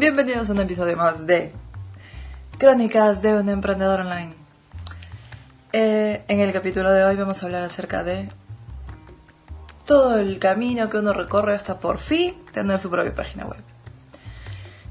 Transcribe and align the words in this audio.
Bienvenidos 0.00 0.48
a 0.48 0.52
un 0.54 0.60
episodio 0.60 0.96
más 0.96 1.26
de 1.26 1.52
Crónicas 2.56 3.20
de 3.20 3.34
un 3.34 3.50
emprendedor 3.50 4.00
online. 4.00 4.32
Eh, 5.74 6.22
en 6.26 6.40
el 6.40 6.54
capítulo 6.54 6.90
de 6.90 7.04
hoy 7.04 7.16
vamos 7.16 7.42
a 7.42 7.44
hablar 7.44 7.64
acerca 7.64 8.02
de 8.02 8.30
todo 9.84 10.16
el 10.16 10.38
camino 10.38 10.88
que 10.88 10.96
uno 10.96 11.12
recorre 11.12 11.54
hasta 11.54 11.80
por 11.80 11.98
fin 11.98 12.34
tener 12.50 12.78
su 12.78 12.88
propia 12.88 13.14
página 13.14 13.44
web. 13.44 13.60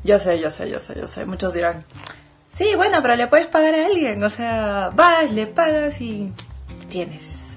Yo 0.03 0.19
sé, 0.19 0.39
yo 0.39 0.51
sé, 0.51 0.69
yo 0.69 0.79
sé, 0.79 0.93
yo 0.95 1.07
sé. 1.07 1.25
Muchos 1.25 1.55
dirán, 1.55 1.85
sí, 2.49 2.75
bueno, 2.75 3.01
pero 3.01 3.15
le 3.15 3.25
puedes 3.25 3.47
pagar 3.47 3.73
a 3.73 3.87
alguien. 3.87 4.23
O 4.23 4.29
sea, 4.29 4.91
vas, 4.93 5.31
le 5.31 5.47
pagas 5.47 6.01
y 6.01 6.31
tienes. 6.87 7.48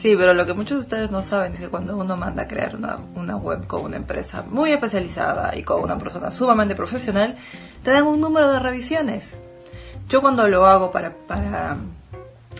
Sí, 0.00 0.16
pero 0.16 0.32
lo 0.32 0.46
que 0.46 0.54
muchos 0.54 0.78
de 0.78 0.80
ustedes 0.80 1.10
no 1.10 1.22
saben 1.22 1.52
es 1.52 1.58
que 1.58 1.68
cuando 1.68 1.94
uno 1.94 2.16
manda 2.16 2.44
a 2.44 2.48
crear 2.48 2.74
una, 2.74 2.96
una, 3.16 3.36
web 3.36 3.66
con 3.66 3.82
una 3.82 3.98
empresa 3.98 4.42
muy 4.48 4.72
especializada 4.72 5.54
y 5.58 5.62
con 5.62 5.82
una 5.82 5.98
persona 5.98 6.32
sumamente 6.32 6.74
profesional, 6.74 7.36
te 7.82 7.90
dan 7.90 8.06
un 8.06 8.18
número 8.18 8.50
de 8.50 8.60
revisiones. 8.60 9.38
Yo 10.08 10.22
cuando 10.22 10.48
lo 10.48 10.64
hago 10.64 10.90
para, 10.90 11.12
para, 11.26 11.76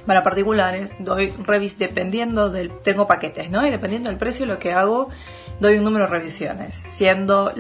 para 0.04 0.22
particulares, 0.22 0.94
doy 0.98 1.30
revis 1.42 1.78
dependiendo 1.78 2.50
del... 2.50 2.72
Tengo 2.82 3.06
paquetes, 3.06 3.48
¿no? 3.48 3.66
Y 3.66 3.70
dependiendo 3.70 4.10
del 4.10 4.18
precio, 4.18 4.44
lo 4.44 4.58
que 4.58 4.72
hago, 4.72 5.08
doy 5.60 5.78
un 5.78 5.84
número 5.84 6.04
de 6.04 6.10
revisiones, 6.10 6.74
siendo 6.74 7.54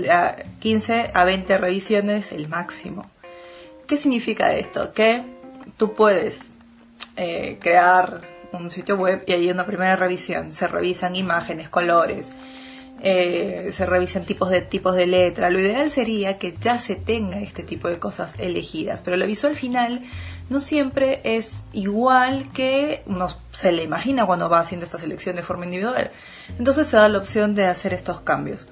15 0.58 1.10
a 1.14 1.24
20 1.24 1.56
revisiones 1.56 2.32
el 2.32 2.50
máximo. 2.50 3.10
¿Qué 3.86 3.96
significa 3.96 4.52
esto? 4.52 4.92
Que 4.92 5.22
tú 5.78 5.94
puedes 5.94 6.52
eh, 7.16 7.56
crear 7.62 8.39
un 8.52 8.70
sitio 8.70 8.96
web 8.96 9.24
y 9.26 9.32
hay 9.32 9.50
una 9.50 9.66
primera 9.66 9.96
revisión. 9.96 10.52
Se 10.52 10.66
revisan 10.68 11.16
imágenes, 11.16 11.68
colores, 11.68 12.32
eh, 13.02 13.70
se 13.72 13.86
revisan 13.86 14.24
tipos 14.24 14.50
de 14.50 14.60
tipos 14.60 14.94
de 14.94 15.06
letra. 15.06 15.48
Lo 15.50 15.58
ideal 15.58 15.90
sería 15.90 16.38
que 16.38 16.54
ya 16.60 16.78
se 16.78 16.96
tenga 16.96 17.40
este 17.40 17.62
tipo 17.62 17.88
de 17.88 17.98
cosas 17.98 18.38
elegidas, 18.38 19.00
pero 19.02 19.16
la 19.16 19.26
visual 19.26 19.56
final 19.56 20.02
no 20.50 20.60
siempre 20.60 21.20
es 21.24 21.64
igual 21.72 22.50
que 22.52 23.02
uno 23.06 23.28
se 23.52 23.72
le 23.72 23.84
imagina 23.84 24.26
cuando 24.26 24.50
va 24.50 24.60
haciendo 24.60 24.84
esta 24.84 24.98
selección 24.98 25.36
de 25.36 25.42
forma 25.42 25.64
individual. 25.64 26.10
Entonces 26.58 26.88
se 26.88 26.96
da 26.96 27.08
la 27.08 27.18
opción 27.18 27.54
de 27.54 27.66
hacer 27.66 27.94
estos 27.94 28.20
cambios. 28.20 28.68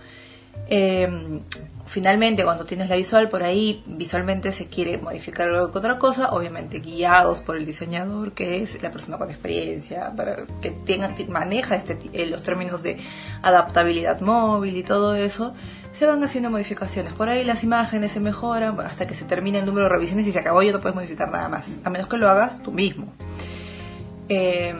Eh, 0.68 1.40
finalmente 1.88 2.44
cuando 2.44 2.66
tienes 2.66 2.88
la 2.88 2.96
visual 2.96 3.28
por 3.28 3.42
ahí 3.42 3.82
visualmente 3.86 4.52
se 4.52 4.66
quiere 4.66 4.98
modificar 4.98 5.48
algo 5.48 5.72
que 5.72 5.78
otra 5.78 5.98
cosa 5.98 6.30
obviamente 6.32 6.80
guiados 6.80 7.40
por 7.40 7.56
el 7.56 7.64
diseñador 7.64 8.32
que 8.32 8.62
es 8.62 8.82
la 8.82 8.90
persona 8.90 9.16
con 9.16 9.30
experiencia 9.30 10.12
para 10.14 10.44
que 10.60 10.70
tenga 10.70 11.14
maneja 11.28 11.76
este 11.76 11.98
eh, 12.12 12.26
los 12.26 12.42
términos 12.42 12.82
de 12.82 12.98
adaptabilidad 13.42 14.20
móvil 14.20 14.76
y 14.76 14.82
todo 14.82 15.14
eso 15.14 15.54
se 15.98 16.06
van 16.06 16.22
haciendo 16.22 16.48
modificaciones. 16.48 17.12
Por 17.12 17.28
ahí 17.28 17.44
las 17.44 17.64
imágenes 17.64 18.12
se 18.12 18.20
mejoran 18.20 18.78
hasta 18.80 19.08
que 19.08 19.14
se 19.14 19.24
termine 19.24 19.58
el 19.58 19.66
número 19.66 19.84
de 19.84 19.88
revisiones 19.88 20.28
y 20.28 20.32
se 20.32 20.38
acabó 20.38 20.62
y 20.62 20.70
no 20.70 20.80
puedes 20.80 20.94
modificar 20.94 21.32
nada 21.32 21.48
más. 21.48 21.66
A 21.82 21.90
menos 21.90 22.06
que 22.06 22.16
lo 22.16 22.28
hagas 22.28 22.62
tú 22.62 22.70
mismo. 22.70 23.12
Eh, 24.28 24.76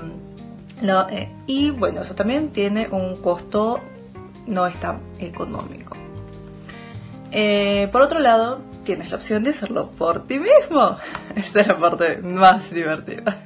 eh, 0.81 1.29
y 1.47 1.71
bueno 1.71 2.03
eso 2.03 2.15
también 2.15 2.51
tiene 2.51 2.87
un 2.93 3.17
costo 3.17 3.81
no 4.49 4.67
es 4.67 4.77
tan 4.81 5.01
económico 5.19 5.97
eh, 7.31 7.89
por 7.93 8.03
otro 8.03 8.21
lado, 8.21 8.61
tienes 8.85 9.11
la 9.11 9.17
opción 9.17 9.43
de 9.43 9.51
hacerlo 9.51 9.91
por 9.91 10.27
ti 10.27 10.39
mismo. 10.39 10.97
Esta 11.37 11.61
es 11.61 11.67
la 11.67 11.79
parte 11.79 12.19
más 12.19 12.71
divertida. 12.71 13.37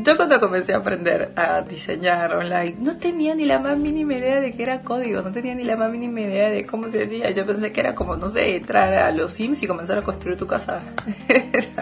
Yo 0.00 0.16
cuando 0.16 0.38
comencé 0.38 0.74
a 0.74 0.76
aprender 0.76 1.32
a 1.34 1.62
diseñar 1.62 2.32
online, 2.32 2.76
no 2.78 2.98
tenía 2.98 3.34
ni 3.34 3.46
la 3.46 3.58
más 3.58 3.76
mínima 3.76 4.14
idea 4.14 4.40
de 4.40 4.52
que 4.52 4.62
era 4.62 4.82
código, 4.82 5.22
no 5.22 5.32
tenía 5.32 5.54
ni 5.54 5.64
la 5.64 5.76
más 5.76 5.90
mínima 5.90 6.20
idea 6.20 6.50
de 6.50 6.66
cómo 6.66 6.88
se 6.88 7.02
hacía. 7.02 7.30
Yo 7.30 7.44
pensé 7.44 7.72
que 7.72 7.80
era 7.80 7.94
como, 7.94 8.16
no 8.16 8.28
sé, 8.28 8.56
entrar 8.56 8.94
a 8.94 9.10
los 9.10 9.32
Sims 9.32 9.62
y 9.62 9.66
comenzar 9.66 9.98
a 9.98 10.02
construir 10.02 10.36
tu 10.36 10.46
casa. 10.46 10.82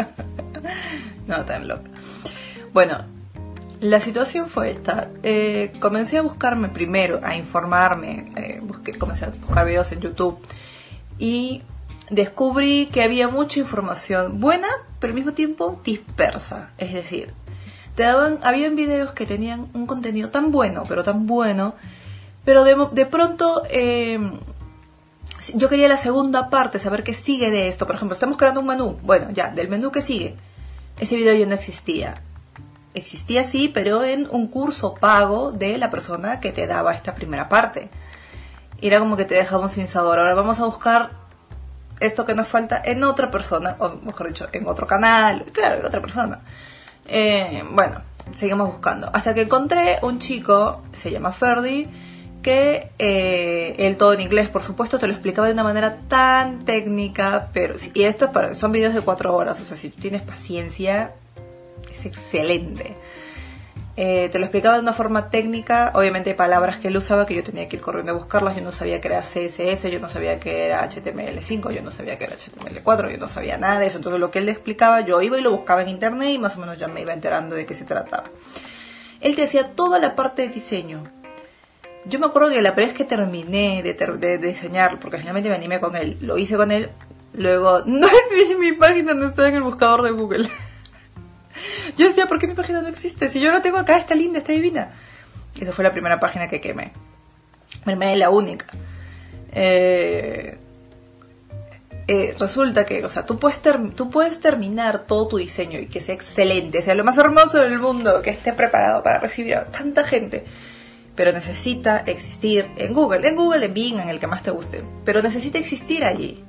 no 1.27 1.45
tan 1.45 1.69
loca. 1.69 1.91
Bueno, 2.73 3.05
la 3.81 4.01
situación 4.01 4.49
fue 4.49 4.71
esta. 4.71 5.11
Eh, 5.23 5.73
comencé 5.81 6.19
a 6.19 6.23
buscarme 6.23 6.69
primero, 6.69 7.21
a 7.23 7.37
informarme, 7.37 8.33
eh, 8.37 8.63
comencé 8.99 9.27
a 9.27 9.31
buscar 9.31 9.67
videos 9.67 9.93
en 9.93 10.01
YouTube 10.01 10.39
y 11.19 11.63
descubrí 12.11 12.87
que 12.93 13.03
había 13.03 13.29
mucha 13.29 13.59
información 13.59 14.41
buena, 14.41 14.69
pero 14.99 15.11
al 15.11 15.17
mismo 15.17 15.33
tiempo 15.33 15.81
dispersa. 15.85 16.71
Es 16.79 16.93
decir, 16.93 17.33
te 17.95 18.05
daban, 18.05 18.39
habían 18.43 18.77
videos 18.77 19.13
que 19.13 19.27
tenían 19.27 19.69
un 19.75 19.87
contenido 19.87 20.31
tan 20.31 20.51
bueno, 20.51 20.85
pero 20.89 21.03
tan 21.03 21.27
bueno, 21.27 21.75
pero 22.45 22.65
de, 22.65 23.07
pronto 23.07 23.63
eh, 23.69 24.19
yo 25.55 25.69
quería 25.69 25.89
la 25.89 25.97
segunda 25.97 26.49
parte, 26.49 26.79
saber 26.79 27.03
qué 27.03 27.13
sigue 27.13 27.51
de 27.51 27.69
esto. 27.69 27.87
Por 27.87 27.97
ejemplo, 27.97 28.15
estamos 28.15 28.37
creando 28.37 28.61
un 28.61 28.67
menú. 28.67 28.99
Bueno, 29.03 29.31
ya, 29.33 29.51
del 29.51 29.69
menú 29.69 29.91
que 29.91 30.03
sigue. 30.03 30.37
Ese 30.99 31.17
video 31.17 31.35
ya 31.35 31.47
no 31.47 31.55
existía 31.55 32.23
existía 32.97 33.45
sí, 33.45 33.69
pero 33.73 34.03
en 34.03 34.27
un 34.31 34.49
curso 34.49 34.95
pago 34.95 35.53
de 35.53 35.79
la 35.79 35.91
persona 35.91 36.41
que 36.41 36.51
te 36.51 36.67
daba 36.67 36.95
esta 36.95 37.15
primera 37.15 37.49
parte. 37.49 37.91
era 38.81 38.99
como 38.99 39.17
que 39.17 39.25
te 39.25 39.35
dejamos 39.35 39.73
sin 39.73 39.89
sabor. 39.89 40.19
Ahora 40.19 40.35
vamos 40.35 40.61
a 40.61 40.65
buscar 40.67 41.11
esto 42.01 42.25
que 42.25 42.35
nos 42.35 42.49
falta 42.49 42.83
en 42.85 43.05
otra 43.05 43.31
persona, 43.31 43.77
o 43.79 43.89
mejor 44.05 44.29
dicho, 44.29 44.49
en 44.53 44.67
otro 44.67 44.87
canal, 44.87 45.45
claro, 45.53 45.79
en 45.81 45.87
otra 45.87 46.01
persona. 46.01 46.41
Eh, 47.07 47.63
bueno, 47.71 48.03
seguimos 48.35 48.69
buscando. 48.69 49.11
Hasta 49.13 49.35
que 49.35 49.43
encontré 49.43 49.99
un 50.03 50.19
chico, 50.19 50.83
se 50.93 51.11
llama 51.11 51.33
Ferdi, 51.33 51.89
que 52.43 52.93
eh, 52.99 53.75
él 53.79 53.97
todo 53.97 54.13
en 54.13 54.21
inglés, 54.21 54.49
por 54.49 54.63
supuesto, 54.63 54.99
te 54.99 55.07
lo 55.07 55.13
explicaba 55.13 55.49
de 55.49 55.55
una 55.55 55.65
manera 55.65 55.99
tan 56.09 56.65
técnica, 56.65 57.49
pero 57.53 57.75
y 57.95 58.05
esto 58.05 58.27
es 58.27 58.31
para, 58.31 58.55
son 58.55 58.73
videos 58.73 58.95
de 58.95 59.01
cuatro 59.01 59.35
horas, 59.35 59.61
o 59.61 59.65
sea, 59.65 59.77
si 59.77 59.91
tú 59.91 60.01
tienes 60.01 60.23
paciencia, 60.23 61.15
es 61.99 62.07
excelente. 62.07 62.95
Eh, 63.99 64.29
te 64.31 64.39
lo 64.39 64.45
explicaba 64.45 64.77
de 64.77 64.83
una 64.83 64.93
forma 64.93 65.31
técnica, 65.31 65.91
obviamente 65.95 66.29
hay 66.29 66.37
palabras 66.37 66.77
que 66.77 66.89
él 66.89 66.97
usaba 66.99 67.25
que 67.25 67.35
yo 67.35 67.43
tenía 67.43 67.67
que 67.67 67.77
ir 67.77 67.83
corriendo 67.83 68.13
a 68.13 68.15
buscarlas, 68.15 68.55
yo 68.55 68.61
no 68.61 68.71
sabía 68.71 69.01
que 69.01 69.09
era 69.09 69.23
CSS, 69.23 69.91
yo 69.91 70.01
no 70.01 70.11
sabía 70.11 70.39
que 70.39 70.67
era 70.67 70.87
HTML5, 70.87 71.73
yo 71.73 71.81
no 71.81 71.91
sabía 71.91 72.19
que 72.19 72.25
era 72.25 72.37
HTML4, 72.37 73.13
yo 73.13 73.17
no 73.17 73.27
sabía 73.27 73.57
nada 73.57 73.81
de 73.81 73.87
eso, 73.87 73.97
entonces 73.97 74.21
lo 74.21 74.31
que 74.31 74.41
él 74.41 74.47
le 74.47 74.53
explicaba 74.53 75.01
yo 75.01 75.23
iba 75.23 75.39
y 75.39 75.41
lo 75.41 75.51
buscaba 75.51 75.81
en 75.81 75.89
internet 75.89 76.29
y 76.29 76.39
más 76.39 76.57
o 76.57 76.61
menos 76.61 76.79
ya 76.79 76.89
me 76.89 77.01
iba 77.01 77.15
enterando 77.15 77.57
de 77.57 77.65
qué 77.65 77.75
se 77.75 77.87
trataba. 77.87 78.25
Él 79.23 79.35
te 79.35 79.45
hacía 79.45 79.71
toda 79.71 79.99
la 79.99 80.15
parte 80.15 80.43
de 80.43 80.49
diseño. 80.49 81.05
Yo 82.05 82.19
me 82.19 82.27
acuerdo 82.27 82.51
que 82.51 82.61
la 82.61 82.75
primera 82.75 82.93
vez 82.93 82.99
que 82.99 83.05
terminé 83.05 83.83
de, 83.83 83.95
de, 83.95 84.37
diseñar, 84.37 85.01
porque 85.01 85.17
finalmente 85.17 85.49
me 85.49 85.55
animé 85.55 85.81
con 85.81 85.97
él, 85.97 86.19
lo 86.21 86.37
hice 86.37 86.57
con 86.57 86.71
él, 86.71 86.91
luego, 87.33 87.81
no 87.87 88.07
es 88.09 88.49
mi, 88.49 88.57
mi 88.57 88.73
página, 88.73 89.15
no 89.15 89.27
está 89.27 89.49
en 89.49 89.55
el 89.55 89.63
buscador 89.63 90.03
de 90.03 90.11
Google. 90.11 90.51
Yo 91.97 92.07
decía, 92.07 92.27
¿por 92.27 92.39
qué 92.39 92.47
mi 92.47 92.55
página 92.55 92.83
no 92.83 92.89
existe? 92.89 93.29
Si 93.29 93.41
yo 93.41 93.53
la 93.53 93.63
tengo 93.63 93.79
acá, 93.79 93.97
está 93.97 94.15
linda, 94.15 94.39
está 94.39 94.53
divina. 94.53 94.91
Esa 95.59 95.73
fue 95.73 95.85
la 95.85 95.93
primera 95.93 96.21
página 96.21 96.49
que 96.49 96.61
quemé. 96.61 96.93
es 97.87 98.19
la 98.19 98.31
única. 98.31 98.67
Eh, 99.53 100.59
eh, 102.09 102.37
resulta 102.39 102.85
que, 102.85 103.05
o 103.05 103.09
sea, 103.09 103.27
tú 103.27 103.39
puedes, 103.39 103.61
tú 103.97 104.11
puedes 104.11 104.39
terminar 104.39 105.07
todo 105.07 105.27
tu 105.27 105.39
diseño 105.39 105.81
y 105.81 105.87
que 105.87 106.01
sea 106.01 106.15
excelente, 106.15 106.83
sea 106.83 106.95
lo 106.95 107.03
más 107.03 107.19
hermoso 107.19 107.59
del 107.59 107.81
mundo, 107.81 108.23
que 108.23 108.31
esté 108.31 108.53
preparado 108.53 109.03
para 109.03 109.19
recibir 109.19 109.57
a 109.57 109.65
tanta 109.65 110.05
gente, 110.05 110.45
pero 111.17 111.33
necesita 111.33 112.05
existir 112.07 112.67
en 112.77 112.93
Google, 112.93 113.27
en 113.27 113.35
Google, 113.35 113.67
en 113.67 113.75
Bing, 113.75 113.99
en 113.99 114.09
el 114.09 114.21
que 114.21 114.29
más 114.29 114.43
te 114.43 114.53
guste, 114.53 114.85
pero 115.05 115.21
necesita 115.21 115.59
existir 115.59 116.05
allí. 116.05 116.45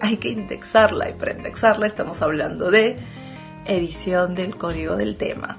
Hay 0.00 0.16
que 0.16 0.28
indexarla 0.28 1.10
y 1.10 1.12
para 1.12 1.32
indexarla 1.32 1.86
estamos 1.86 2.22
hablando 2.22 2.70
de 2.70 2.96
edición 3.66 4.34
del 4.34 4.56
código 4.56 4.96
del 4.96 5.16
tema. 5.16 5.58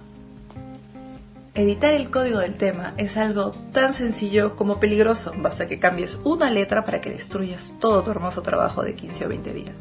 Editar 1.54 1.94
el 1.94 2.10
código 2.10 2.40
del 2.40 2.56
tema 2.56 2.94
es 2.98 3.16
algo 3.16 3.52
tan 3.72 3.94
sencillo 3.94 4.56
como 4.56 4.80
peligroso. 4.80 5.34
Basta 5.38 5.68
que 5.68 5.80
cambies 5.80 6.19
una 6.24 6.52
letra 6.52 6.84
para 6.84 7.00
que 7.00 7.10
destruyas 7.10 7.74
todo 7.80 8.04
tu 8.04 8.12
hermoso 8.12 8.42
trabajo 8.42 8.84
de 8.84 8.94
15 8.94 9.25
o 9.25 9.30
20 9.30 9.54
días. 9.54 9.75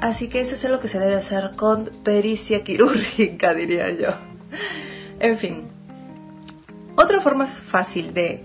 Así 0.00 0.28
que 0.28 0.40
eso 0.40 0.54
es 0.54 0.64
lo 0.64 0.80
que 0.80 0.88
se 0.88 0.98
debe 0.98 1.16
hacer 1.16 1.50
con 1.56 1.90
pericia 2.02 2.64
quirúrgica, 2.64 3.52
diría 3.54 3.90
yo. 3.90 4.08
En 5.18 5.36
fin, 5.36 5.64
otra 6.96 7.20
forma 7.20 7.46
fácil 7.46 8.14
de 8.14 8.42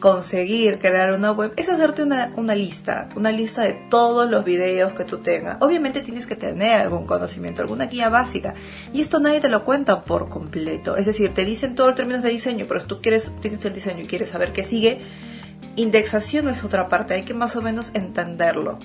conseguir 0.00 0.78
crear 0.78 1.12
una 1.12 1.32
web 1.32 1.52
es 1.56 1.68
hacerte 1.68 2.02
una, 2.02 2.54
lista, 2.54 3.08
una 3.16 3.30
lista 3.30 3.62
de 3.62 3.72
todos 3.90 4.30
los 4.30 4.44
videos 4.44 4.92
que 4.92 5.04
tú 5.04 5.18
tengas. 5.18 5.56
Obviamente 5.60 6.02
tienes 6.02 6.26
que 6.26 6.36
tener 6.36 6.80
algún 6.80 7.06
conocimiento, 7.06 7.62
alguna 7.62 7.86
guía 7.86 8.08
básica. 8.08 8.54
Y 8.92 9.00
esto 9.00 9.20
nadie 9.20 9.40
te 9.40 9.48
lo 9.48 9.64
cuenta 9.64 10.04
por 10.04 10.28
completo. 10.28 10.96
Es 10.96 11.06
decir, 11.06 11.32
te 11.32 11.44
dicen 11.44 11.74
todos 11.74 11.90
los 11.90 11.96
términos 11.96 12.22
de 12.22 12.30
diseño, 12.30 12.66
pero 12.68 12.80
si 12.80 12.86
tú 12.86 13.00
quieres, 13.00 13.32
tienes 13.40 13.64
el 13.64 13.72
diseño 13.72 14.02
y 14.02 14.06
quieres 14.06 14.30
saber 14.30 14.52
qué 14.52 14.64
sigue, 14.64 15.00
indexación 15.76 16.48
es 16.48 16.64
otra 16.64 16.88
parte, 16.88 17.14
hay 17.14 17.22
que 17.22 17.34
más 17.34 17.56
o 17.56 17.62
menos 17.62 17.90
entenderlo. 17.94 18.78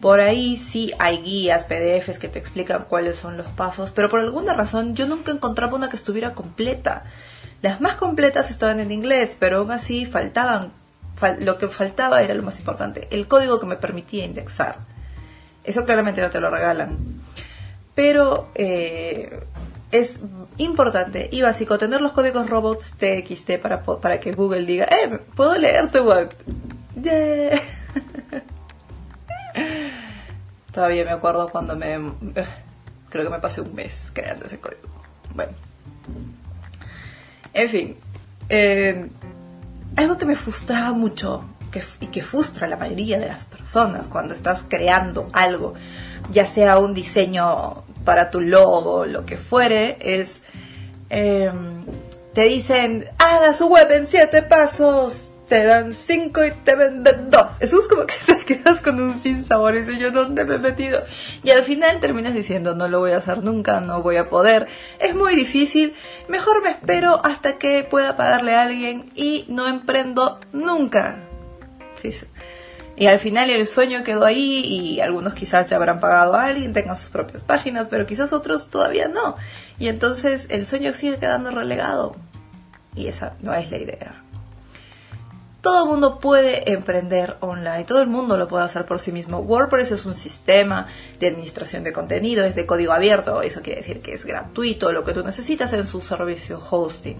Por 0.00 0.20
ahí 0.20 0.58
sí 0.58 0.92
hay 0.98 1.18
guías, 1.18 1.64
PDFs 1.64 2.18
que 2.18 2.28
te 2.28 2.38
explican 2.38 2.84
cuáles 2.88 3.16
son 3.16 3.36
los 3.38 3.46
pasos, 3.46 3.90
pero 3.90 4.10
por 4.10 4.20
alguna 4.20 4.52
razón 4.52 4.94
yo 4.94 5.06
nunca 5.06 5.32
encontraba 5.32 5.76
una 5.76 5.88
que 5.88 5.96
estuviera 5.96 6.34
completa. 6.34 7.04
Las 7.64 7.80
más 7.80 7.96
completas 7.96 8.50
estaban 8.50 8.78
en 8.78 8.92
inglés, 8.92 9.38
pero 9.40 9.60
aún 9.60 9.70
así 9.70 10.04
faltaban 10.04 10.70
lo 11.38 11.56
que 11.56 11.68
faltaba 11.68 12.22
era 12.22 12.34
lo 12.34 12.42
más 12.42 12.58
importante, 12.58 13.08
el 13.10 13.26
código 13.26 13.58
que 13.58 13.64
me 13.64 13.76
permitía 13.76 14.26
indexar. 14.26 14.80
Eso 15.64 15.86
claramente 15.86 16.20
no 16.20 16.28
te 16.28 16.40
lo 16.40 16.50
regalan. 16.50 17.22
Pero 17.94 18.48
eh, 18.54 19.46
es 19.92 20.20
importante 20.58 21.30
y 21.32 21.40
básico 21.40 21.78
tener 21.78 22.02
los 22.02 22.12
códigos 22.12 22.50
robots 22.50 22.96
TXT 22.98 23.52
para, 23.62 23.82
para 23.82 24.20
que 24.20 24.32
Google 24.32 24.66
diga, 24.66 24.84
eh, 24.84 25.18
puedo 25.34 25.56
leer 25.56 25.90
tu 25.90 26.00
web. 26.00 26.36
Todavía 30.70 31.06
me 31.06 31.12
acuerdo 31.12 31.48
cuando 31.48 31.74
me... 31.76 32.12
Creo 33.08 33.24
que 33.24 33.30
me 33.30 33.38
pasé 33.38 33.62
un 33.62 33.74
mes 33.74 34.10
creando 34.12 34.44
ese 34.44 34.60
código. 34.60 34.82
Bueno. 35.34 35.73
En 37.54 37.68
fin. 37.68 37.96
Eh, 38.48 39.08
algo 39.96 40.18
que 40.18 40.26
me 40.26 40.36
frustraba 40.36 40.92
mucho 40.92 41.44
y 42.00 42.06
que 42.06 42.22
frustra 42.22 42.66
a 42.66 42.70
la 42.70 42.76
mayoría 42.76 43.18
de 43.18 43.26
las 43.26 43.46
personas 43.46 44.06
cuando 44.06 44.34
estás 44.34 44.64
creando 44.68 45.28
algo, 45.32 45.74
ya 46.30 46.46
sea 46.46 46.78
un 46.78 46.94
diseño 46.94 47.82
para 48.04 48.30
tu 48.30 48.40
logo, 48.40 49.06
lo 49.06 49.24
que 49.24 49.36
fuere, 49.36 49.96
es... 50.00 50.40
Em, 51.10 51.84
te 52.32 52.42
dicen, 52.42 53.08
haga 53.18 53.54
su 53.54 53.68
web 53.68 53.90
en 53.92 54.08
siete 54.08 54.42
pasos 54.42 55.33
te 55.48 55.64
dan 55.64 55.92
cinco 55.92 56.44
y 56.44 56.50
te 56.50 56.74
venden 56.74 57.30
dos. 57.30 57.60
Eso 57.60 57.78
es 57.78 57.86
como 57.86 58.06
que 58.06 58.14
te 58.26 58.44
quedas 58.44 58.80
con 58.80 59.00
un 59.00 59.20
sin 59.22 59.44
sabor 59.44 59.76
y 59.76 59.98
yo 59.98 60.10
dónde 60.10 60.44
me 60.44 60.54
he 60.54 60.58
metido. 60.58 61.02
Y 61.42 61.50
al 61.50 61.62
final 61.62 62.00
terminas 62.00 62.34
diciendo 62.34 62.74
no 62.74 62.88
lo 62.88 63.00
voy 63.00 63.12
a 63.12 63.18
hacer 63.18 63.42
nunca, 63.42 63.80
no 63.80 64.02
voy 64.02 64.16
a 64.16 64.28
poder. 64.28 64.68
Es 64.98 65.14
muy 65.14 65.36
difícil. 65.36 65.94
Mejor 66.28 66.62
me 66.62 66.70
espero 66.70 67.24
hasta 67.24 67.58
que 67.58 67.84
pueda 67.84 68.16
pagarle 68.16 68.54
a 68.54 68.62
alguien 68.62 69.10
y 69.14 69.44
no 69.48 69.68
emprendo 69.68 70.40
nunca. 70.52 71.18
Sí, 71.94 72.10
Y 72.96 73.06
al 73.06 73.18
final 73.18 73.50
el 73.50 73.66
sueño 73.66 74.02
quedó 74.02 74.24
ahí 74.24 74.60
y 74.64 75.00
algunos 75.00 75.34
quizás 75.34 75.68
ya 75.68 75.76
habrán 75.76 76.00
pagado 76.00 76.34
a 76.34 76.44
alguien, 76.44 76.72
tengan 76.72 76.96
sus 76.96 77.10
propias 77.10 77.42
páginas, 77.42 77.88
pero 77.88 78.06
quizás 78.06 78.32
otros 78.32 78.68
todavía 78.68 79.08
no. 79.08 79.36
Y 79.78 79.88
entonces 79.88 80.46
el 80.50 80.66
sueño 80.66 80.94
sigue 80.94 81.18
quedando 81.18 81.50
relegado. 81.50 82.16
Y 82.96 83.08
esa 83.08 83.34
no 83.40 83.52
es 83.54 83.70
la 83.70 83.78
idea 83.78 84.23
todo 85.64 85.84
el 85.84 85.88
mundo 85.88 86.18
puede 86.18 86.70
emprender 86.70 87.38
online, 87.40 87.84
todo 87.84 88.02
el 88.02 88.06
mundo 88.06 88.36
lo 88.36 88.48
puede 88.48 88.64
hacer 88.64 88.84
por 88.84 89.00
sí 89.00 89.12
mismo. 89.12 89.38
WordPress 89.38 89.92
es 89.92 90.04
un 90.04 90.12
sistema 90.12 90.88
de 91.18 91.28
administración 91.28 91.82
de 91.84 91.92
contenido, 91.94 92.44
es 92.44 92.54
de 92.54 92.66
código 92.66 92.92
abierto, 92.92 93.40
eso 93.40 93.62
quiere 93.62 93.80
decir 93.80 94.02
que 94.02 94.12
es 94.12 94.26
gratuito, 94.26 94.92
lo 94.92 95.04
que 95.04 95.14
tú 95.14 95.24
necesitas 95.24 95.72
en 95.72 95.86
su 95.86 96.02
servicio 96.02 96.60
hosting. 96.70 97.16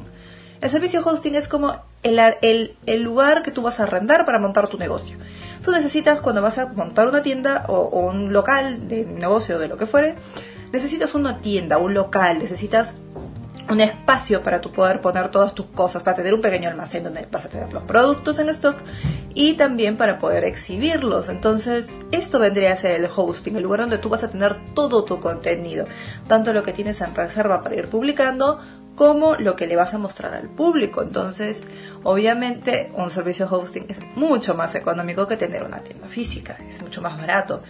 El 0.61 0.69
servicio 0.69 1.00
hosting 1.02 1.37
es 1.37 1.49
como 1.49 1.81
el, 2.02 3.02
lugar 3.02 3.43
que 3.43 3.50
tú 3.50 3.62
vas 3.62 3.81
a 3.81 3.85
arrendar 3.85 4.26
para 4.26 4.38
montar 4.38 4.67
tu 4.67 4.76
negocio. 4.76 5.17
Tú 5.62 5.73
necesitas, 5.73 6.20
cuando 6.20 6.43
vas 6.43 6.58
a 6.58 6.67
montar 6.67 7.08
una 7.08 7.23
tienda 7.23 7.64
o, 7.69 7.76
o 7.76 8.11
un 8.11 8.31
local 8.35 8.88
de 8.88 9.06
negocio, 9.06 9.58
de 9.58 9.69
lo 9.69 9.79
que 9.79 9.87
fuere, 9.87 10.17
necesitas 10.70 11.14
una 11.14 11.40
tienda, 11.40 11.79
un 11.79 11.94
local, 11.94 12.40
necesitas 12.40 12.97
un 13.70 13.81
espacio 13.81 14.43
para 14.43 14.61
tu 14.61 14.70
poder 14.70 15.00
poner 15.00 15.28
todas 15.31 15.55
tus 15.55 15.66
cosas, 15.66 16.02
para 16.02 16.16
tener 16.16 16.34
un 16.34 16.43
pequeño 16.43 16.69
almacén 16.69 17.05
donde 17.05 17.26
vas 17.31 17.44
a 17.44 17.49
tener 17.49 17.72
los 17.72 17.82
productos 17.84 18.38
en 18.38 18.49
stock 18.50 18.76
y 19.34 19.55
también 19.55 19.96
para 19.96 20.19
poder 20.19 20.44
exhibirlos. 20.44 21.28
Entonces, 21.28 22.02
esto 22.12 22.38
vendría 22.38 22.72
a 22.72 22.76
ser 22.76 23.00
el 23.00 23.08
hosting, 23.14 23.56
el 23.56 23.62
lugar 23.62 23.81
donde 23.81 23.99
tú 23.99 24.08
vas 24.08 24.25
a 24.25 24.31
tener 24.31 24.56
todo 24.75 25.05
tu 25.05 25.20
contenido, 25.20 25.87
tanto 26.28 26.52
lo 26.52 26.62
que 26.62 26.72
tienes 26.72 27.00
en 27.00 27.14
reserva 27.14 27.62
para 27.62 27.76
ir 27.76 27.88
publicando 27.88 28.61
como 28.94 29.35
lo 29.37 29.56
que 29.56 29.67
le 29.67 29.76
vas 29.76 29.94
a 29.94 29.99
mostrar 29.99 30.35
al 30.35 30.49
público. 30.49 31.02
Entonces, 31.02 31.67
obviamente, 32.02 32.93
un 32.94 33.11
servicio 33.11 33.49
hosting 33.50 33.87
es 33.88 33.99
mucho 34.14 34.55
más 34.55 34.75
económico 34.75 35.26
que 35.26 35.37
tener 35.37 35.64
una 35.64 35.81
tienda 35.81 36.08
física, 36.08 36.58
es 36.69 36.81
mucho 36.81 37.02
más 37.02 37.19
barato. 37.19 37.62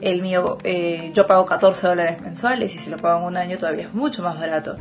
El 0.00 0.20
mío, 0.20 0.58
eh, 0.64 1.10
yo 1.14 1.26
pago 1.26 1.46
14 1.46 1.86
dólares 1.86 2.20
mensuales 2.20 2.74
y 2.74 2.78
si 2.78 2.90
lo 2.90 2.98
pago 2.98 3.20
en 3.20 3.24
un 3.24 3.36
año 3.36 3.56
todavía 3.56 3.84
es 3.84 3.94
mucho 3.94 4.22
más 4.22 4.38
barato. 4.38 4.76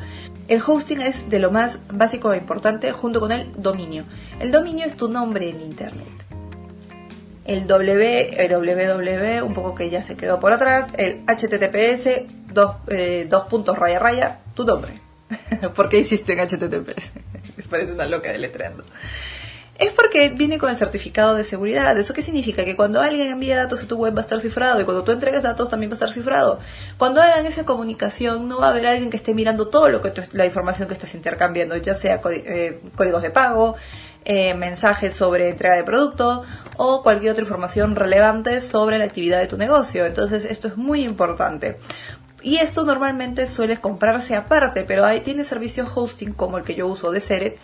El 0.48 0.62
hosting 0.66 1.02
es 1.02 1.30
de 1.30 1.40
lo 1.40 1.52
más 1.52 1.80
básico 1.90 2.34
e 2.34 2.38
importante 2.38 2.92
junto 2.92 3.20
con 3.20 3.32
el 3.32 3.50
dominio. 3.56 4.04
El 4.40 4.52
dominio 4.52 4.86
es 4.86 4.98
tu 4.98 5.08
nombre 5.08 5.50
en 5.50 5.62
Internet. 5.62 6.08
El 7.46 7.68
www, 7.68 9.46
un 9.46 9.54
poco 9.54 9.76
que 9.76 9.90
ya 9.90 10.04
se 10.04 10.16
quedó 10.16 10.40
por 10.40 10.52
atrás. 10.52 10.90
El 10.98 11.24
HTTPS, 11.28 12.26
dos, 12.52 12.78
eh, 12.88 13.28
dos 13.30 13.44
puntos 13.48 13.78
raya 13.78 14.00
raya, 14.00 14.40
tu 14.56 14.66
nombre. 14.66 15.05
¿Por 15.76 15.90
qué 15.90 16.00
hiciste 16.00 16.34
en 16.34 16.40
HTTPS? 16.40 17.12
Me 17.58 17.64
parece 17.64 17.94
una 17.94 18.06
loca 18.06 18.32
de 18.32 18.38
letreando. 18.38 18.84
Es 19.78 19.92
porque 19.92 20.30
viene 20.30 20.58
con 20.58 20.70
el 20.70 20.78
certificado 20.78 21.36
de 21.36 21.44
seguridad. 21.44 21.98
¿Eso 21.98 22.14
qué 22.14 22.22
significa? 22.22 22.64
Que 22.64 22.78
cuando 22.78 23.02
alguien 23.02 23.28
envía 23.28 23.58
datos 23.58 23.84
a 23.84 23.88
tu 23.88 23.98
web 23.98 24.16
va 24.16 24.20
a 24.20 24.22
estar 24.22 24.40
cifrado 24.40 24.80
y 24.80 24.86
cuando 24.86 25.04
tú 25.04 25.12
entregas 25.12 25.44
datos 25.44 25.70
también 25.70 25.90
va 25.90 25.94
a 25.94 25.96
estar 25.96 26.12
cifrado. 26.12 26.60
Cuando 26.98 27.22
hagan 27.22 27.46
esa 27.46 27.66
comunicación 27.66 28.48
no 28.48 28.60
va 28.60 28.68
a 28.68 28.70
haber 28.70 28.88
alguien 28.88 29.10
que 29.10 29.18
esté 29.18 29.34
mirando 29.34 29.68
todo 29.68 29.90
lo 29.90 30.02
que 30.02 30.14
la 30.32 30.46
información 30.46 30.88
que 30.88 30.94
estás 30.94 31.14
intercambiando, 31.14 31.76
ya 31.76 31.94
sea 31.94 32.22
eh, 32.32 32.80
códigos 32.96 33.22
de 33.22 33.32
pago, 33.32 33.76
eh, 34.24 34.54
mensajes 34.54 35.14
sobre 35.14 35.50
entrega 35.50 35.76
de 35.76 35.84
producto 35.84 36.44
o 36.78 37.04
cualquier 37.04 37.34
otra 37.34 37.44
información 37.44 37.98
relevante 37.98 38.62
sobre 38.62 38.98
la 38.98 39.04
actividad 39.04 39.40
de 39.40 39.48
tu 39.48 39.58
negocio. 39.58 40.06
Entonces 40.06 40.46
esto 40.46 40.70
es 40.70 40.78
muy 40.78 41.04
importante. 41.04 41.78
Y 42.46 42.58
esto 42.58 42.84
normalmente 42.84 43.48
suele 43.48 43.82
comprarse 43.82 44.36
aparte, 44.36 44.84
pero 44.84 45.04
hay, 45.04 45.22
tiene 45.22 45.44
servicios 45.44 45.90
hosting 45.96 46.32
como 46.32 46.60
el 46.60 46.64
que 46.64 46.76
yo 46.76 46.86
uso 46.86 47.10
de 47.10 47.20
Seret, 47.20 47.58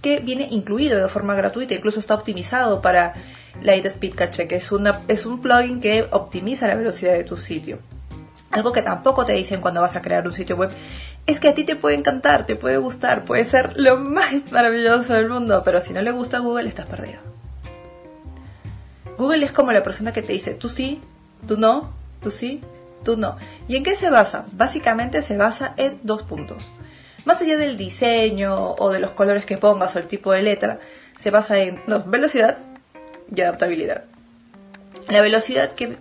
que 0.00 0.20
viene 0.20 0.46
incluido 0.52 0.96
de 1.02 1.08
forma 1.08 1.34
gratuita, 1.34 1.74
incluso 1.74 1.98
está 1.98 2.14
optimizado 2.14 2.80
para 2.80 3.14
Light 3.62 3.84
Speed 3.86 4.14
Cache, 4.14 4.46
que 4.46 4.54
es, 4.54 4.70
es 5.08 5.26
un 5.26 5.42
plugin 5.42 5.80
que 5.80 6.06
optimiza 6.12 6.68
la 6.68 6.76
velocidad 6.76 7.14
de 7.14 7.24
tu 7.24 7.36
sitio. 7.36 7.80
Algo 8.52 8.70
que 8.70 8.80
tampoco 8.80 9.26
te 9.26 9.32
dicen 9.32 9.60
cuando 9.60 9.80
vas 9.80 9.96
a 9.96 10.02
crear 10.02 10.24
un 10.24 10.32
sitio 10.32 10.54
web 10.54 10.70
es 11.26 11.40
que 11.40 11.48
a 11.48 11.54
ti 11.54 11.64
te 11.64 11.74
puede 11.74 11.96
encantar, 11.96 12.46
te 12.46 12.54
puede 12.54 12.76
gustar, 12.76 13.24
puede 13.24 13.44
ser 13.44 13.76
lo 13.76 13.96
más 13.96 14.52
maravilloso 14.52 15.14
del 15.14 15.28
mundo, 15.28 15.62
pero 15.64 15.80
si 15.80 15.92
no 15.92 16.00
le 16.00 16.12
gusta 16.12 16.36
a 16.36 16.40
Google 16.40 16.68
estás 16.68 16.86
perdido. 16.86 17.18
Google 19.16 19.44
es 19.44 19.50
como 19.50 19.72
la 19.72 19.82
persona 19.82 20.12
que 20.12 20.22
te 20.22 20.32
dice, 20.32 20.54
tú 20.54 20.68
sí, 20.68 21.00
tú 21.48 21.56
no, 21.56 21.92
tú 22.22 22.30
sí, 22.30 22.60
tú 23.04 23.16
no. 23.16 23.36
¿Y 23.68 23.76
en 23.76 23.84
qué 23.84 23.96
se 23.96 24.10
basa? 24.10 24.44
Básicamente 24.52 25.22
se 25.22 25.36
basa 25.36 25.74
en 25.76 26.00
dos 26.02 26.22
puntos. 26.22 26.70
Más 27.24 27.40
allá 27.40 27.56
del 27.56 27.76
diseño 27.76 28.72
o 28.78 28.90
de 28.90 29.00
los 29.00 29.10
colores 29.10 29.44
que 29.44 29.58
pongas 29.58 29.94
o 29.96 29.98
el 29.98 30.06
tipo 30.06 30.32
de 30.32 30.42
letra, 30.42 30.78
se 31.18 31.30
basa 31.30 31.58
en 31.58 31.82
velocidad 32.06 32.58
y 33.34 33.40
adaptabilidad. 33.40 34.04
La 35.08 35.20
velocidad 35.20 35.72
que, 35.72 35.98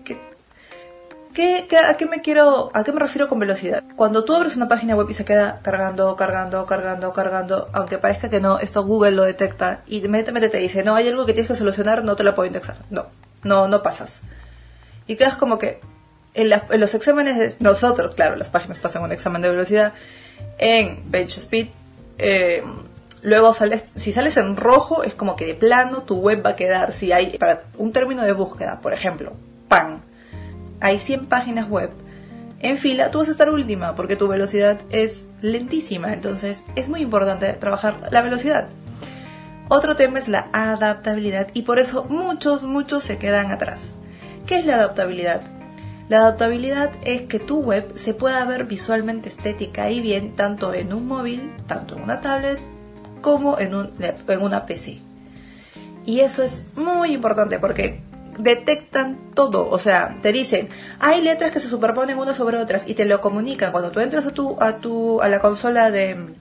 a 1.77 1.97
qué 1.97 2.05
me 2.05 2.21
quiero, 2.21 2.71
a 2.73 2.83
qué 2.83 2.91
me 2.91 2.99
refiero 2.99 3.27
con 3.27 3.39
velocidad. 3.39 3.83
Cuando 3.95 4.23
tú 4.23 4.35
abres 4.35 4.55
una 4.55 4.67
página 4.67 4.95
web 4.95 5.07
y 5.09 5.13
se 5.13 5.25
queda 5.25 5.59
cargando, 5.61 6.15
cargando, 6.15 6.65
cargando, 6.65 7.13
cargando, 7.13 7.69
aunque 7.73 7.97
parezca 7.97 8.29
que 8.29 8.39
no, 8.39 8.59
esto 8.59 8.83
Google 8.83 9.11
lo 9.11 9.23
detecta 9.23 9.81
y 9.87 10.03
inmediatamente 10.03 10.49
te 10.49 10.57
dice, 10.57 10.83
no, 10.83 10.95
hay 10.95 11.07
algo 11.07 11.25
que 11.25 11.33
tienes 11.33 11.51
que 11.51 11.57
solucionar, 11.57 12.03
no 12.03 12.15
te 12.15 12.23
lo 12.23 12.35
puedo 12.35 12.47
indexar. 12.47 12.77
No, 12.89 13.07
no, 13.43 13.67
no 13.67 13.83
pasas. 13.83 14.21
Y 15.07 15.15
quedas 15.15 15.37
como 15.37 15.57
que, 15.57 15.79
en, 16.37 16.79
los 16.79 16.93
exámenes 16.93 17.37
de 17.37 17.55
nosotros, 17.59 18.15
claro, 18.15 18.35
las 18.35 18.49
páginas 18.49 18.79
pasan 18.79 19.03
un 19.03 19.11
examen 19.11 19.41
de 19.41 19.49
velocidad 19.49 19.93
en 20.57 20.97
PageSpeed. 21.11 21.67
Eh, 22.19 22.63
luego 23.21 23.53
sales, 23.53 23.83
si 23.95 24.13
sales 24.13 24.37
en 24.37 24.55
rojo 24.55 25.03
es 25.03 25.13
como 25.13 25.35
que 25.35 25.45
de 25.45 25.53
plano 25.55 26.03
tu 26.03 26.15
web 26.15 26.45
va 26.45 26.51
a 26.51 26.55
quedar, 26.55 26.91
si 26.91 27.11
hay 27.11 27.37
para 27.37 27.63
un 27.77 27.91
término 27.91 28.21
de 28.21 28.31
búsqueda, 28.31 28.79
por 28.81 28.93
ejemplo, 28.93 29.33
pan, 29.67 30.01
hay 30.79 30.99
100 30.99 31.25
páginas 31.25 31.67
web 31.67 31.89
en 32.59 32.77
fila, 32.77 33.11
tú 33.11 33.19
vas 33.19 33.27
a 33.27 33.31
estar 33.31 33.49
última 33.49 33.95
porque 33.95 34.15
tu 34.15 34.27
velocidad 34.27 34.79
es 34.91 35.27
lentísima, 35.41 36.13
entonces 36.13 36.63
es 36.75 36.89
muy 36.89 37.01
importante 37.01 37.51
trabajar 37.53 38.09
la 38.11 38.21
velocidad. 38.21 38.67
Otro 39.69 39.95
tema 39.95 40.19
es 40.19 40.27
la 40.27 40.47
adaptabilidad 40.53 41.49
y 41.53 41.63
por 41.63 41.77
eso 41.79 42.05
muchos, 42.05 42.63
muchos 42.63 43.03
se 43.03 43.17
quedan 43.17 43.51
atrás. 43.51 43.95
¿Qué 44.45 44.59
es 44.59 44.65
la 44.65 44.75
adaptabilidad? 44.75 45.41
La 46.09 46.19
adaptabilidad 46.19 46.91
es 47.03 47.23
que 47.23 47.39
tu 47.39 47.59
web 47.59 47.91
se 47.95 48.13
pueda 48.13 48.43
ver 48.45 48.65
visualmente 48.65 49.27
estética 49.27 49.91
y 49.91 49.99
bien 49.99 50.35
tanto 50.35 50.73
en 50.73 50.93
un 50.93 51.05
móvil, 51.05 51.53
tanto 51.67 51.95
en 51.95 52.03
una 52.03 52.21
tablet, 52.21 52.59
como 53.21 53.59
en, 53.59 53.75
un, 53.75 53.91
en 53.99 54.41
una 54.41 54.65
PC. 54.65 54.99
Y 56.05 56.21
eso 56.21 56.43
es 56.43 56.63
muy 56.75 57.11
importante 57.11 57.59
porque 57.59 58.01
detectan 58.39 59.31
todo, 59.33 59.69
o 59.69 59.79
sea, 59.79 60.15
te 60.21 60.31
dicen, 60.31 60.69
hay 60.99 61.21
letras 61.21 61.51
que 61.51 61.59
se 61.59 61.67
superponen 61.67 62.17
unas 62.17 62.37
sobre 62.37 62.57
otras 62.57 62.87
y 62.87 62.93
te 62.93 63.03
lo 63.03 63.19
comunican 63.19 63.71
cuando 63.71 63.91
tú 63.91 63.99
entras 63.99 64.25
a 64.25 64.31
tu 64.31 64.55
a 64.61 64.77
tu 64.77 65.21
a 65.21 65.27
la 65.27 65.39
consola 65.39 65.91
de, 65.91 66.35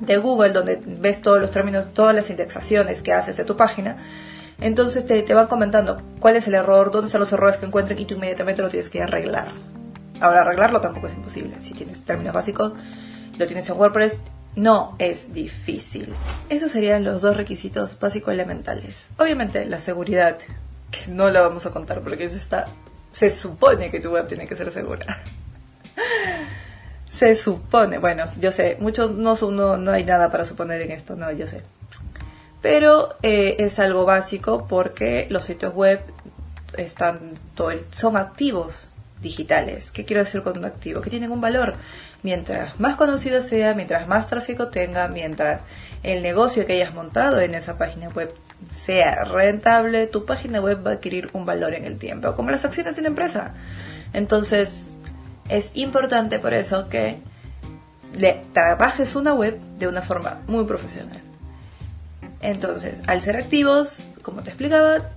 de 0.00 0.16
Google 0.18 0.50
donde 0.50 0.80
ves 0.84 1.22
todos 1.22 1.40
los 1.40 1.50
términos, 1.50 1.86
todas 1.94 2.14
las 2.14 2.28
indexaciones 2.30 3.02
que 3.02 3.12
haces 3.12 3.36
de 3.36 3.44
tu 3.44 3.56
página 3.56 3.96
entonces 4.62 5.06
te, 5.06 5.22
te 5.22 5.34
van 5.34 5.46
comentando 5.46 6.00
cuál 6.20 6.36
es 6.36 6.46
el 6.48 6.54
error, 6.54 6.90
dónde 6.90 7.06
están 7.06 7.20
los 7.20 7.32
errores 7.32 7.56
que 7.56 7.66
encuentran 7.66 7.98
y 7.98 8.04
tú 8.04 8.14
inmediatamente 8.14 8.62
lo 8.62 8.68
tienes 8.68 8.88
que 8.88 9.02
arreglar. 9.02 9.48
Ahora, 10.20 10.42
arreglarlo 10.42 10.80
tampoco 10.80 11.08
es 11.08 11.14
imposible. 11.14 11.56
Si 11.60 11.74
tienes 11.74 12.02
términos 12.02 12.32
básicos, 12.32 12.72
lo 13.38 13.46
tienes 13.46 13.68
en 13.68 13.76
WordPress, 13.76 14.18
no 14.54 14.94
es 14.98 15.32
difícil. 15.32 16.14
Esos 16.48 16.72
serían 16.72 17.04
los 17.04 17.22
dos 17.22 17.36
requisitos 17.36 17.98
básicos 17.98 18.32
elementales. 18.32 19.08
Obviamente 19.18 19.64
la 19.66 19.78
seguridad, 19.78 20.38
que 20.90 21.10
no 21.10 21.28
la 21.30 21.40
vamos 21.40 21.66
a 21.66 21.70
contar 21.70 22.02
porque 22.02 22.24
eso 22.24 22.36
está, 22.36 22.66
se 23.12 23.30
supone 23.30 23.90
que 23.90 24.00
tu 24.00 24.10
web 24.10 24.26
tiene 24.26 24.46
que 24.46 24.56
ser 24.56 24.70
segura. 24.70 25.18
se 27.08 27.34
supone, 27.34 27.98
bueno, 27.98 28.24
yo 28.38 28.52
sé, 28.52 28.76
muchos 28.80 29.12
no, 29.12 29.34
no, 29.50 29.76
no 29.76 29.92
hay 29.92 30.04
nada 30.04 30.30
para 30.30 30.44
suponer 30.44 30.82
en 30.82 30.92
esto, 30.92 31.16
no, 31.16 31.30
yo 31.32 31.46
sé. 31.46 31.62
Pero 32.62 33.16
eh, 33.22 33.56
es 33.58 33.78
algo 33.78 34.04
básico 34.04 34.66
porque 34.68 35.26
los 35.30 35.44
sitios 35.44 35.74
web 35.74 36.00
están 36.78 37.34
todo 37.54 37.72
el, 37.72 37.80
son 37.90 38.16
activos 38.16 38.88
digitales. 39.20 39.90
¿Qué 39.90 40.04
quiero 40.04 40.24
decir 40.24 40.42
con 40.42 40.58
un 40.58 40.64
activo? 40.64 41.00
Que 41.00 41.10
tienen 41.10 41.32
un 41.32 41.40
valor. 41.40 41.74
Mientras 42.22 42.78
más 42.78 42.96
conocido 42.96 43.42
sea, 43.42 43.74
mientras 43.74 44.06
más 44.06 44.28
tráfico 44.28 44.68
tenga, 44.68 45.08
mientras 45.08 45.62
el 46.04 46.22
negocio 46.22 46.64
que 46.66 46.74
hayas 46.74 46.94
montado 46.94 47.40
en 47.40 47.54
esa 47.54 47.76
página 47.78 48.08
web 48.08 48.32
sea 48.72 49.24
rentable, 49.24 50.06
tu 50.06 50.24
página 50.24 50.60
web 50.60 50.86
va 50.86 50.92
a 50.92 50.94
adquirir 50.94 51.30
un 51.32 51.44
valor 51.44 51.74
en 51.74 51.84
el 51.84 51.98
tiempo, 51.98 52.34
como 52.36 52.50
las 52.50 52.64
acciones 52.64 52.94
de 52.94 53.00
una 53.00 53.08
empresa. 53.08 53.54
Entonces, 54.12 54.90
es 55.48 55.72
importante 55.74 56.38
por 56.38 56.54
eso 56.54 56.88
que 56.88 57.18
trabajes 58.52 59.16
una 59.16 59.34
web 59.34 59.58
de 59.78 59.88
una 59.88 60.02
forma 60.02 60.42
muy 60.46 60.64
profesional. 60.64 61.31
Entonces, 62.42 63.02
al 63.06 63.22
ser 63.22 63.36
activos, 63.36 64.02
como 64.22 64.42
te 64.42 64.50
explicaba, 64.50 65.10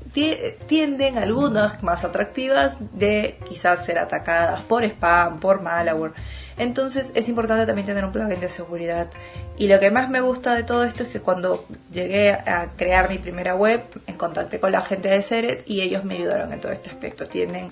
tienden 0.67 1.17
algunas 1.17 1.81
más 1.81 2.03
atractivas 2.03 2.77
de 2.93 3.39
quizás 3.47 3.83
ser 3.83 3.97
atacadas 3.97 4.61
por 4.61 4.83
spam, 4.83 5.39
por 5.39 5.61
malware. 5.61 6.13
Entonces 6.57 7.11
es 7.15 7.27
importante 7.27 7.65
también 7.65 7.85
tener 7.85 8.05
un 8.05 8.11
plugin 8.11 8.39
de 8.39 8.47
seguridad. 8.47 9.09
Y 9.57 9.67
lo 9.67 9.79
que 9.79 9.91
más 9.91 10.09
me 10.09 10.21
gusta 10.21 10.55
de 10.55 10.63
todo 10.63 10.83
esto 10.83 11.03
es 11.03 11.09
que 11.09 11.19
cuando 11.19 11.65
llegué 11.91 12.31
a 12.31 12.71
crear 12.77 13.09
mi 13.09 13.17
primera 13.17 13.55
web, 13.55 13.81
en 14.07 14.15
contacté 14.15 14.59
con 14.59 14.71
la 14.71 14.81
gente 14.81 15.09
de 15.09 15.21
Seret 15.21 15.63
y 15.67 15.81
ellos 15.81 16.03
me 16.03 16.15
ayudaron 16.15 16.53
en 16.53 16.61
todo 16.61 16.71
este 16.71 16.91
aspecto. 16.91 17.27
Tienen 17.27 17.71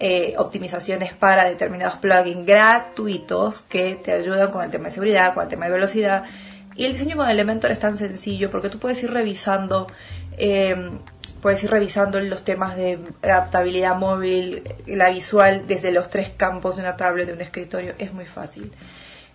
eh, 0.00 0.34
optimizaciones 0.36 1.14
para 1.14 1.44
determinados 1.44 1.98
plugins 1.98 2.44
gratuitos 2.44 3.62
que 3.62 3.94
te 3.94 4.12
ayudan 4.12 4.50
con 4.50 4.64
el 4.64 4.70
tema 4.70 4.86
de 4.86 4.90
seguridad, 4.90 5.32
con 5.32 5.44
el 5.44 5.48
tema 5.48 5.66
de 5.66 5.72
velocidad 5.72 6.24
y 6.80 6.86
el 6.86 6.92
diseño 6.92 7.18
con 7.18 7.28
Elementor 7.28 7.72
es 7.72 7.78
tan 7.78 7.98
sencillo 7.98 8.50
porque 8.50 8.70
tú 8.70 8.78
puedes 8.78 9.02
ir 9.02 9.10
revisando, 9.10 9.86
eh, 10.38 10.92
puedes 11.42 11.62
ir 11.62 11.70
revisando 11.70 12.18
los 12.20 12.42
temas 12.42 12.74
de 12.74 12.98
adaptabilidad 13.20 13.96
móvil, 13.96 14.62
la 14.86 15.10
visual 15.10 15.64
desde 15.66 15.92
los 15.92 16.08
tres 16.08 16.30
campos 16.34 16.76
de 16.76 16.80
una 16.80 16.96
tablet, 16.96 17.26
de 17.26 17.34
un 17.34 17.42
escritorio, 17.42 17.92
es 17.98 18.14
muy 18.14 18.24
fácil. 18.24 18.72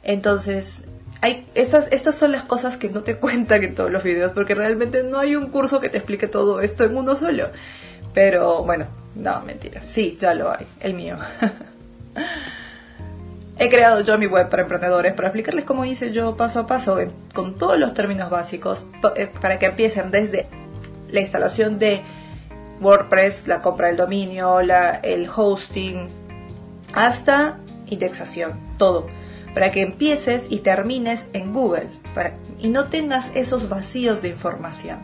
Entonces, 0.02 0.86
hay 1.22 1.46
estas, 1.54 1.88
estas 1.92 2.16
son 2.16 2.32
las 2.32 2.42
cosas 2.42 2.78
que 2.78 2.90
no 2.90 3.04
te 3.04 3.16
cuentan 3.20 3.64
en 3.64 3.76
todos 3.76 3.92
los 3.92 4.02
videos 4.02 4.32
porque 4.34 4.56
realmente 4.56 5.04
no 5.04 5.20
hay 5.20 5.36
un 5.36 5.52
curso 5.52 5.80
que 5.80 5.90
te 5.90 5.98
explique 5.98 6.28
todo 6.28 6.62
esto 6.62 6.84
en 6.84 6.98
uno 6.98 7.16
solo. 7.16 7.52
Pero 8.16 8.64
bueno, 8.64 8.88
no, 9.14 9.40
mentira. 9.42 9.84
Sí, 9.84 10.18
ya 10.20 10.34
lo 10.34 10.52
hay, 10.52 10.66
el 10.80 10.96
mío. 10.96 11.20
He 13.58 13.70
creado 13.70 14.02
yo 14.02 14.18
mi 14.18 14.26
web 14.26 14.50
para 14.50 14.64
emprendedores 14.64 15.14
para 15.14 15.30
explicarles 15.30 15.64
cómo 15.64 15.86
hice 15.86 16.12
yo 16.12 16.36
paso 16.36 16.60
a 16.60 16.68
paso 16.68 16.98
con 17.34 17.56
todos 17.56 17.80
los 17.80 17.94
términos 17.94 18.30
básicos 18.30 18.86
eh, 19.16 19.32
para 19.40 19.60
que 19.60 19.68
empiecen 19.68 20.12
desde 20.12 20.48
la 21.10 21.22
instalación 21.22 21.80
de 21.80 22.02
WordPress, 22.82 23.48
la 23.48 23.62
compra 23.62 23.88
del 23.88 23.96
dominio, 23.96 24.60
el 24.60 25.30
hosting, 25.34 26.10
hasta 26.94 27.58
indexación, 27.88 28.60
todo. 28.78 29.08
Para 29.54 29.72
que 29.72 29.82
empieces 29.82 30.48
y 30.50 30.60
termines 30.60 31.28
en 31.32 31.54
Google 31.54 31.88
y 32.60 32.68
no 32.68 32.90
tengas 32.90 33.32
esos 33.36 33.70
vacíos 33.70 34.22
de 34.22 34.30
información. 34.30 35.00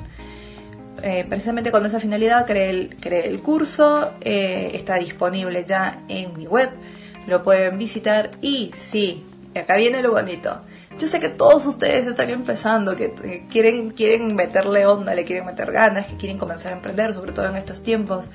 Eh, 1.01 1.25
precisamente 1.27 1.71
con 1.71 1.85
esa 1.85 2.01
finalidad 2.01 2.45
creé 2.45 2.89
el, 3.01 3.41
curso, 3.41 4.11
eh, 4.19 4.71
está 4.73 4.95
disponible 4.95 5.63
ya 5.65 6.03
en 6.09 6.37
mi 6.37 6.47
web 6.47 6.69
lo 7.27 7.43
pueden 7.43 7.77
visitar 7.77 8.31
y 8.41 8.71
sí, 8.77 9.23
acá 9.55 9.75
viene 9.75 10.01
lo 10.01 10.11
bonito. 10.11 10.61
Yo 10.99 11.07
sé 11.07 11.19
que 11.19 11.29
todos 11.29 11.65
ustedes 11.65 12.05
están 12.05 12.29
empezando, 12.29 12.95
que, 12.95 13.45
quieren, 13.49 13.91
quieren 13.91 14.35
meterle 14.35 14.85
onda, 14.85 15.15
le 15.15 15.23
quieren 15.23 15.45
meter 15.45 15.71
ganas, 15.71 16.05
que 16.05 16.17
quieren 16.17 16.37
comenzar 16.37 16.73
a 16.73 16.75
emprender, 16.75 17.13
sobre 17.13 17.31
todo 17.31 17.47
en 17.47 17.55
estos 17.55 17.81
tiempos. 17.81 18.25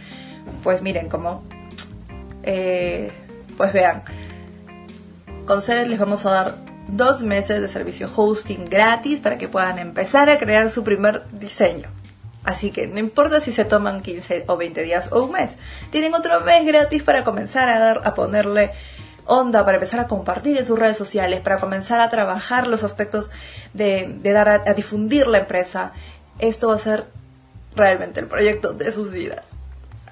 Pues 0.63 0.83
miren, 0.83 1.09
como, 1.09 1.43
eh, 2.43 3.13
pues 3.57 3.73
vean, 3.73 4.03
con 5.45 5.63
Ceres 5.63 5.89
les 5.89 5.99
vamos 5.99 6.25
a 6.27 6.31
dar 6.31 6.57
dos 6.89 7.23
meses 7.23 7.61
de 7.61 7.69
servicio 7.69 8.09
hosting 8.15 8.65
gratis 8.65 9.21
para 9.21 9.37
que 9.37 9.49
puedan 9.49 9.79
empezar 9.79 10.31
a 10.31 10.39
crear 10.39 10.71
su 10.71 10.83
primer 10.83 11.25
diseño. 11.33 11.89
Así 12.47 12.71
que 12.71 12.87
no 12.87 13.01
importa 13.01 13.41
si 13.41 13.51
se 13.51 13.65
toman 13.65 14.03
15 14.03 14.45
o 14.47 14.57
20 14.57 14.83
días 14.83 15.09
o 15.11 15.25
un 15.25 15.33
mes, 15.33 15.51
tienen 15.91 16.15
otro 16.15 16.41
mes 16.43 16.65
gratis 16.65 17.03
para 17.03 17.25
comenzar 17.25 17.69
a 17.69 17.81
dar, 17.81 18.01
a 18.05 18.15
ponerle 18.15 18.71
onda, 19.25 19.65
para 19.65 19.79
empezar 19.79 19.99
a 19.99 20.07
compartir 20.07 20.57
en 20.57 20.65
sus 20.65 20.79
redes 20.79 20.97
sociales, 20.97 21.41
para 21.41 21.59
comenzar 21.59 21.99
a 21.99 22.09
trabajar 22.09 22.69
los 22.69 22.85
aspectos 22.85 23.33
de, 23.75 24.21
dar 24.23 24.49
a, 24.49 24.75
difundir 24.75 25.27
la 25.27 25.39
empresa. 25.39 25.91
Esto 26.39 26.69
va 26.69 26.77
a 26.77 26.79
ser 26.79 27.07
realmente 27.75 28.21
el 28.21 28.27
proyecto 28.27 28.73
de 28.73 28.93
sus 28.93 29.11
vidas. 29.11 29.53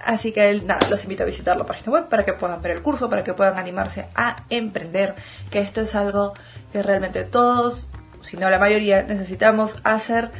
Así 0.04 0.32
que 0.32 0.60
nada, 0.62 0.80
los 0.90 1.04
invito 1.04 1.22
a 1.22 1.26
visitar 1.26 1.56
la 1.56 1.64
página 1.64 1.92
web 1.92 2.08
para 2.08 2.24
que 2.24 2.32
puedan 2.32 2.60
ver 2.60 2.72
el 2.72 2.82
curso, 2.82 3.08
para 3.08 3.22
que 3.22 3.32
puedan 3.32 3.58
animarse 3.58 4.06
a 4.16 4.44
emprender, 4.50 5.14
que 5.52 5.60
esto 5.60 5.82
es 5.82 5.94
algo 5.94 6.34
que 6.72 6.82
realmente 6.82 7.22
todos, 7.22 7.86
si 8.22 8.36
no 8.36 8.50
la 8.50 8.58
mayoría, 8.58 9.04
necesitamos 9.04 9.76
hacer 9.84 10.32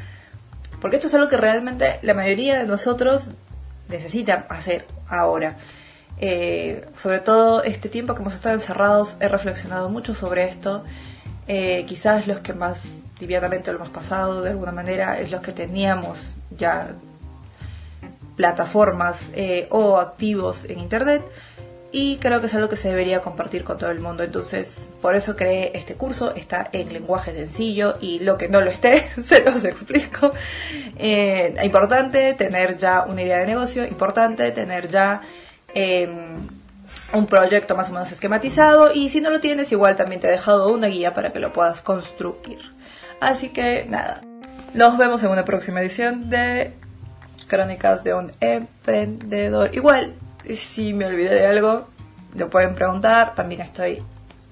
porque 0.84 0.96
esto 0.96 1.06
es 1.06 1.14
algo 1.14 1.30
que 1.30 1.38
realmente 1.38 1.98
la 2.02 2.12
mayoría 2.12 2.58
de 2.58 2.66
nosotros 2.66 3.30
necesita 3.88 4.44
hacer 4.50 4.84
ahora. 5.08 5.56
Eh, 6.20 6.86
sobre 6.98 7.20
todo 7.20 7.62
este 7.62 7.88
tiempo 7.88 8.14
que 8.14 8.20
hemos 8.20 8.34
estado 8.34 8.54
encerrados, 8.54 9.16
he 9.18 9.28
reflexionado 9.28 9.88
mucho 9.88 10.14
sobre 10.14 10.44
esto. 10.44 10.84
Eh, 11.48 11.86
quizás 11.88 12.26
los 12.26 12.40
que 12.40 12.52
más 12.52 12.96
tibiadamente 13.18 13.72
lo 13.72 13.78
hemos 13.78 13.88
pasado 13.88 14.42
de 14.42 14.50
alguna 14.50 14.72
manera 14.72 15.18
es 15.18 15.30
los 15.30 15.40
que 15.40 15.52
teníamos 15.52 16.34
ya 16.54 16.90
plataformas 18.36 19.30
eh, 19.32 19.68
o 19.70 19.96
activos 19.98 20.66
en 20.66 20.80
internet 20.80 21.22
y 21.96 22.16
creo 22.16 22.40
que 22.40 22.48
es 22.48 22.54
algo 22.56 22.68
que 22.68 22.74
se 22.74 22.88
debería 22.88 23.20
compartir 23.20 23.62
con 23.62 23.78
todo 23.78 23.92
el 23.92 24.00
mundo. 24.00 24.24
Entonces, 24.24 24.88
por 25.00 25.14
eso 25.14 25.36
creé 25.36 25.70
este 25.74 25.94
curso, 25.94 26.34
está 26.34 26.68
en 26.72 26.92
lenguaje 26.92 27.32
sencillo 27.32 27.98
y 28.00 28.18
lo 28.18 28.36
que 28.36 28.48
no 28.48 28.60
lo 28.60 28.68
esté, 28.68 29.10
se 29.22 29.44
los 29.44 29.62
explico. 29.62 30.32
Eh, 30.98 31.54
importante 31.62 32.34
tener 32.34 32.78
ya 32.78 33.04
una 33.08 33.22
idea 33.22 33.38
de 33.38 33.46
negocio, 33.46 33.86
importante 33.86 34.50
tener 34.50 34.90
ya 34.90 35.20
em, 35.72 36.48
un 37.12 37.26
proyecto 37.26 37.76
más 37.76 37.90
o 37.90 37.92
menos 37.92 38.10
esquematizado 38.10 38.92
y 38.92 39.08
si 39.08 39.20
no 39.20 39.30
lo 39.30 39.38
tienes, 39.38 39.70
igual 39.70 39.94
también 39.94 40.20
te 40.20 40.26
he 40.26 40.32
dejado 40.32 40.72
una 40.72 40.88
guía 40.88 41.14
para 41.14 41.32
que 41.32 41.38
lo 41.38 41.52
puedas 41.52 41.80
construir. 41.80 42.58
Así 43.20 43.50
que 43.50 43.86
nada, 43.88 44.20
nos 44.74 44.98
vemos 44.98 45.22
en 45.22 45.30
una 45.30 45.44
próxima 45.44 45.80
edición 45.80 46.28
de 46.28 46.72
Crónicas 47.46 48.02
de 48.02 48.14
un 48.14 48.32
Emprendedor. 48.40 49.72
Igual, 49.72 50.14
si 50.56 50.92
me 50.92 51.06
olvidé 51.06 51.34
de 51.34 51.46
algo, 51.46 51.88
lo 52.34 52.50
pueden 52.50 52.74
preguntar. 52.74 53.34
También 53.34 53.60
estoy 53.60 54.02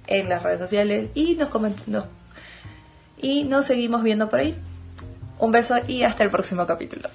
en 0.07 0.29
las 0.29 0.43
redes 0.43 0.59
sociales 0.59 1.11
y 1.15 1.37
nos, 1.37 1.51
nos, 1.87 2.07
y 3.21 3.45
nos 3.45 3.67
seguimos 3.67 4.03
viendo 4.03 4.29
por 4.29 4.41
ahí. 4.41 4.57
Un 5.39 5.51
beso 5.51 5.77
y 5.89 6.03
hasta 6.05 6.23
el 6.23 6.31
próximo 6.31 6.67
capítulo. 6.67 7.09